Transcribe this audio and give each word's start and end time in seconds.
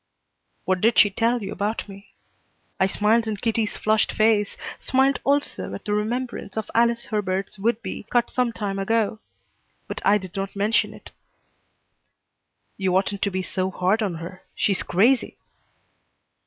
"What 0.65 0.81
did 0.81 0.97
she 0.97 1.11
tell 1.11 1.43
you 1.43 1.51
about 1.51 1.87
me?" 1.87 2.15
I 2.79 2.87
smiled 2.87 3.27
in 3.27 3.37
Kitty's 3.37 3.77
flushed 3.77 4.11
face, 4.11 4.57
smiled 4.79 5.19
also 5.23 5.75
at 5.75 5.85
the 5.85 5.93
remembrance 5.93 6.57
of 6.57 6.71
Alice 6.73 7.05
Herbert's 7.05 7.59
would 7.59 7.83
be 7.83 8.07
cut 8.09 8.31
some 8.31 8.51
time 8.51 8.79
ago, 8.79 9.19
but 9.87 10.01
I 10.03 10.17
did 10.17 10.35
not 10.35 10.55
mention 10.55 10.95
it. 10.95 11.11
"You 12.77 12.95
oughtn't 12.97 13.21
to 13.21 13.29
be 13.29 13.43
so 13.43 13.69
hard 13.69 14.01
on 14.01 14.15
her. 14.15 14.41
She's 14.55 14.81
crazy." 14.81 15.37